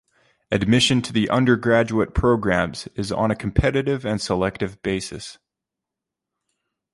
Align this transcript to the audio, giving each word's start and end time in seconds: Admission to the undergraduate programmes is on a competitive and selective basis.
Admission 0.51 0.99
to 0.99 1.13
the 1.13 1.29
undergraduate 1.29 2.15
programmes 2.15 2.87
is 2.95 3.11
on 3.11 3.29
a 3.29 3.35
competitive 3.35 4.03
and 4.03 4.19
selective 4.19 4.81
basis. 4.81 5.37